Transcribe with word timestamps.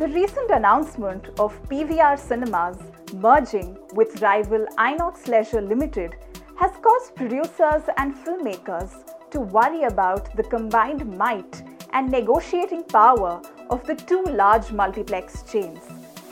The 0.00 0.08
recent 0.08 0.50
announcement 0.50 1.28
of 1.38 1.52
PVR 1.68 2.18
Cinemas 2.18 2.78
merging 3.16 3.76
with 3.92 4.22
rival 4.22 4.64
Inox 4.78 5.28
Leisure 5.28 5.60
Limited 5.60 6.16
has 6.58 6.70
caused 6.80 7.14
producers 7.14 7.82
and 7.98 8.14
filmmakers 8.14 8.94
to 9.30 9.40
worry 9.40 9.82
about 9.82 10.34
the 10.38 10.42
combined 10.42 11.18
might 11.18 11.62
and 11.92 12.10
negotiating 12.10 12.84
power 12.84 13.42
of 13.68 13.86
the 13.86 13.94
two 13.94 14.22
large 14.22 14.72
multiplex 14.72 15.42
chains, 15.42 15.80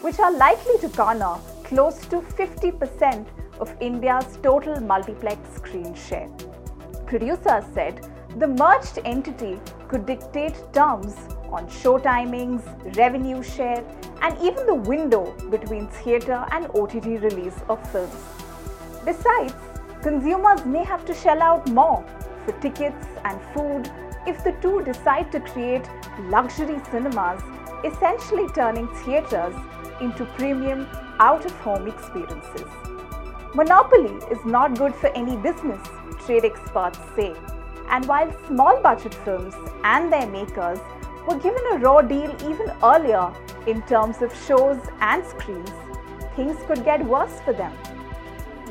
which 0.00 0.19
are 0.19 0.32
likely 0.32 0.78
to 0.78 0.88
garner 0.96 1.36
close 1.62 2.00
to 2.06 2.22
50% 2.22 3.27
of 3.60 3.77
India's 3.82 4.38
total 4.42 4.80
multiplex 4.80 5.41
screen 5.56 5.94
share. 5.94 6.30
Producers 7.05 7.64
said 7.74 8.08
the 8.38 8.48
merged 8.48 8.98
entity 9.05 9.60
could 9.88 10.06
dictate 10.06 10.56
terms 10.72 11.14
on 11.52 11.69
show 11.69 11.98
timings, 11.98 12.62
revenue 12.97 13.42
share, 13.42 13.84
and 14.22 14.36
even 14.42 14.67
the 14.67 14.75
window 14.75 15.33
between 15.50 15.86
theatre 15.89 16.45
and 16.53 16.67
OTT 16.75 17.22
release 17.22 17.59
of 17.69 17.91
films. 17.91 18.14
Besides, 19.05 19.55
consumers 20.03 20.64
may 20.64 20.84
have 20.84 21.05
to 21.06 21.14
shell 21.14 21.42
out 21.42 21.69
more 21.69 22.05
for 22.45 22.53
tickets 22.61 23.06
and 23.25 23.41
food 23.55 23.91
if 24.27 24.42
the 24.45 24.53
two 24.61 24.83
decide 24.83 25.31
to 25.33 25.41
create 25.41 25.89
luxury 26.28 26.81
cinemas, 26.91 27.41
essentially 27.84 28.48
turning 28.55 28.89
theatres 29.05 29.55
into 30.00 30.25
premium 30.37 30.87
out 31.20 31.44
of 31.44 31.53
home 31.61 31.87
experiences. 31.89 32.67
Monopoly 33.55 34.15
is 34.31 34.44
not 34.44 34.77
good 34.78 34.94
for 34.94 35.09
any 35.09 35.37
business, 35.37 35.81
trade 36.27 36.44
experts 36.44 36.98
say. 37.17 37.34
And 37.89 38.05
while 38.06 38.31
small 38.47 38.81
budget 38.83 39.15
films 39.15 39.55
and 39.84 40.12
their 40.12 40.27
makers 40.27 40.78
were 41.29 41.39
given 41.41 41.62
a 41.73 41.79
raw 41.79 42.01
deal 42.01 42.31
even 42.51 42.73
earlier 42.83 43.31
in 43.67 43.83
terms 43.83 44.23
of 44.23 44.34
shows 44.47 44.79
and 45.01 45.25
screens, 45.27 45.71
things 46.34 46.57
could 46.67 46.83
get 46.84 47.05
worse 47.05 47.39
for 47.41 47.53
them. 47.53 47.73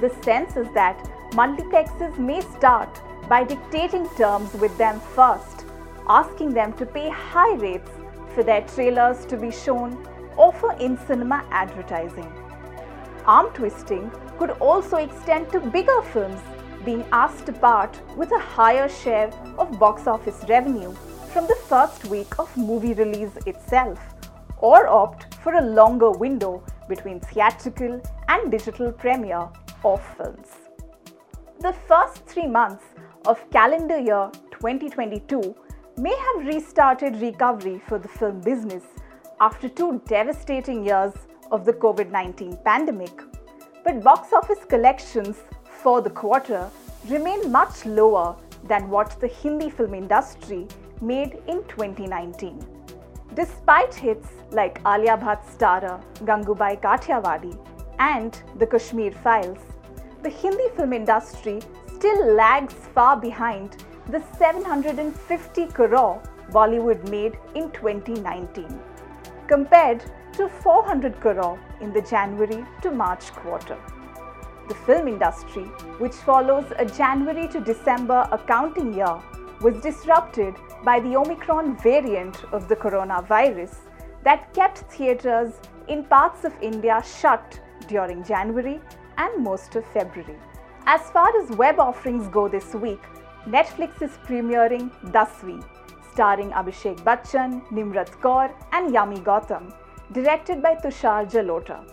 The 0.01 0.09
sense 0.23 0.57
is 0.57 0.67
that 0.73 0.97
multiplexes 1.33 2.17
may 2.17 2.41
start 2.41 2.99
by 3.29 3.43
dictating 3.43 4.09
terms 4.17 4.51
with 4.55 4.75
them 4.79 4.99
first, 4.99 5.65
asking 6.07 6.55
them 6.55 6.73
to 6.77 6.85
pay 6.87 7.09
high 7.09 7.53
rates 7.57 7.91
for 8.33 8.43
their 8.43 8.61
trailers 8.61 9.23
to 9.27 9.37
be 9.37 9.51
shown 9.51 9.95
or 10.35 10.51
for 10.51 10.73
in 10.79 10.97
cinema 11.05 11.45
advertising. 11.51 12.31
Arm 13.25 13.53
twisting 13.53 14.09
could 14.39 14.51
also 14.69 14.97
extend 14.97 15.51
to 15.51 15.59
bigger 15.59 16.01
films 16.13 16.41
being 16.83 17.05
asked 17.11 17.45
to 17.45 17.53
part 17.53 18.01
with 18.15 18.31
a 18.31 18.39
higher 18.39 18.89
share 18.89 19.29
of 19.59 19.77
box 19.77 20.07
office 20.07 20.43
revenue 20.47 20.95
from 21.31 21.47
the 21.47 21.59
first 21.67 22.05
week 22.05 22.39
of 22.39 22.55
movie 22.57 22.93
release 22.93 23.35
itself, 23.45 23.99
or 24.59 24.87
opt 24.87 25.33
for 25.35 25.53
a 25.55 25.61
longer 25.61 26.11
window 26.11 26.63
between 26.87 27.19
theatrical 27.19 28.01
and 28.29 28.51
digital 28.51 28.91
premiere 28.91 29.47
of 29.83 30.01
films. 30.15 30.47
The 31.59 31.73
first 31.87 32.25
three 32.25 32.47
months 32.47 32.85
of 33.25 33.49
calendar 33.51 33.99
year 33.99 34.29
2022 34.51 35.55
may 35.97 36.15
have 36.15 36.45
restarted 36.45 37.21
recovery 37.21 37.81
for 37.87 37.99
the 37.99 38.07
film 38.07 38.39
business 38.41 38.83
after 39.41 39.67
two 39.67 40.01
devastating 40.07 40.85
years 40.85 41.13
of 41.51 41.65
the 41.65 41.73
COVID 41.73 42.11
19 42.11 42.57
pandemic. 42.63 43.21
But 43.83 44.03
box 44.03 44.33
office 44.33 44.63
collections 44.67 45.37
for 45.83 46.01
the 46.01 46.09
quarter 46.09 46.69
remain 47.09 47.51
much 47.51 47.85
lower 47.85 48.35
than 48.63 48.89
what 48.89 49.19
the 49.19 49.27
Hindi 49.27 49.69
film 49.69 49.93
industry 49.93 50.67
made 51.01 51.39
in 51.47 51.63
2019. 51.67 52.65
Despite 53.33 53.93
hits 53.93 54.29
like 54.51 54.81
Alia 54.85 55.17
Bhatt's 55.17 55.55
Tara, 55.55 56.01
Gangubai 56.25 56.81
Kathiawadi, 56.81 57.57
and 57.99 58.41
The 58.57 58.67
Kashmir 58.67 59.11
Files, 59.11 59.59
the 60.23 60.29
Hindi 60.29 60.69
film 60.75 60.93
industry 60.93 61.59
still 61.95 62.33
lags 62.33 62.73
far 62.93 63.17
behind 63.19 63.83
the 64.09 64.21
750 64.37 65.67
crore 65.67 66.21
Bollywood 66.51 67.09
made 67.09 67.37
in 67.55 67.69
2019, 67.71 68.79
compared 69.47 70.03
to 70.33 70.47
400 70.47 71.19
crore 71.19 71.59
in 71.81 71.91
the 71.93 72.01
January 72.01 72.65
to 72.81 72.91
March 72.91 73.31
quarter. 73.33 73.77
The 74.67 74.75
film 74.75 75.07
industry, 75.07 75.63
which 75.99 76.13
follows 76.13 76.65
a 76.77 76.85
January 76.85 77.47
to 77.49 77.59
December 77.59 78.27
accounting 78.31 78.93
year, 78.93 79.19
was 79.61 79.81
disrupted 79.81 80.55
by 80.83 80.99
the 80.99 81.15
Omicron 81.15 81.77
variant 81.77 82.43
of 82.51 82.67
the 82.67 82.75
coronavirus 82.75 83.75
that 84.23 84.53
kept 84.53 84.79
theatres 84.91 85.53
in 85.87 86.03
parts 86.03 86.43
of 86.43 86.53
India 86.61 87.01
shut 87.03 87.59
during 87.87 88.23
January 88.23 88.79
and 89.17 89.43
most 89.43 89.75
of 89.75 89.85
February. 89.93 90.37
As 90.85 91.09
far 91.11 91.29
as 91.41 91.57
web 91.57 91.79
offerings 91.79 92.27
go 92.27 92.47
this 92.47 92.73
week, 92.73 93.01
Netflix 93.45 94.01
is 94.01 94.11
premiering 94.25 94.91
Dasvi, 95.11 95.63
starring 96.11 96.51
Abhishek 96.51 96.97
Bachchan, 97.03 97.65
Nimrat 97.69 98.09
Kaur, 98.21 98.51
and 98.73 98.93
Yami 98.93 99.23
Gautam, 99.23 99.73
directed 100.11 100.61
by 100.61 100.75
Tushar 100.75 101.29
Jalota. 101.29 101.83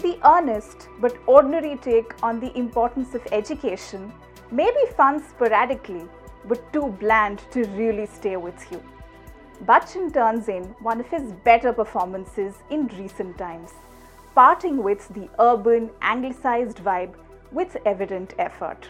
The 0.00 0.18
earnest 0.26 0.88
but 1.00 1.16
ordinary 1.26 1.76
take 1.76 2.14
on 2.22 2.40
the 2.40 2.56
importance 2.58 3.14
of 3.14 3.26
education 3.32 4.12
may 4.50 4.70
be 4.70 4.92
fun 4.96 5.22
sporadically, 5.28 6.04
but 6.46 6.72
too 6.72 6.96
bland 7.00 7.40
to 7.50 7.64
really 7.68 8.06
stay 8.06 8.36
with 8.36 8.70
you. 8.70 8.82
Bachchan 9.64 10.12
turns 10.12 10.48
in 10.48 10.64
one 10.80 11.00
of 11.00 11.06
his 11.06 11.32
better 11.44 11.72
performances 11.72 12.54
in 12.70 12.88
recent 12.98 13.38
times, 13.38 13.70
parting 14.34 14.82
with 14.82 15.08
the 15.14 15.28
urban, 15.38 15.90
anglicized 16.02 16.78
vibe 16.78 17.14
with 17.52 17.76
evident 17.86 18.34
effort. 18.38 18.88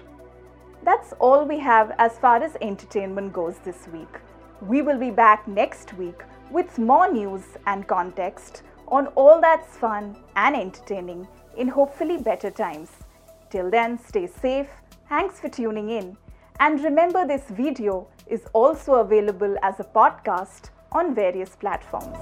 That's 0.83 1.13
all 1.15 1.45
we 1.45 1.59
have 1.61 1.93
as 1.99 2.19
far 2.19 2.43
as 2.43 2.57
entertainment 2.61 3.33
goes 3.33 3.59
this 3.59 3.87
week. 3.89 4.19
We 4.61 4.83
will 4.83 4.99
be 4.99 5.11
back 5.11 5.47
next 5.47 5.95
week 5.95 6.23
with 6.51 6.79
more 6.79 7.11
news 7.11 7.43
and 7.67 7.87
context 7.87 8.63
on 8.89 9.07
all 9.09 9.41
that's 9.41 9.77
fun 9.77 10.17
and 10.37 10.57
entertaining 10.57 11.27
in 11.57 11.69
hopefully 11.69 12.19
better 12.19 12.51
times. 12.51 12.91
Till 13.51 13.71
then, 13.71 13.99
stay 13.99 14.27
safe. 14.27 14.69
Thanks 15.09 15.41
for 15.41 15.49
tuning 15.49 15.91
in. 15.91 16.17
And 16.61 16.83
remember, 16.83 17.27
this 17.27 17.43
video 17.51 18.07
is 18.27 18.47
also 18.53 18.95
available 18.95 19.57
as 19.63 19.81
a 19.81 19.85
podcast 19.85 20.71
on 20.93 21.15
various 21.15 21.57
platforms. 21.57 22.17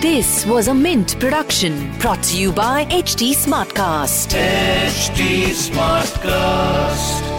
This 0.00 0.44
was 0.46 0.66
a 0.68 0.74
Mint 0.74 1.18
production 1.20 1.96
brought 1.98 2.22
to 2.24 2.36
you 2.36 2.52
by 2.52 2.86
HT 2.86 3.34
Smartcast. 3.34 4.34
HT 4.36 5.50
Smartcast. 5.70 7.31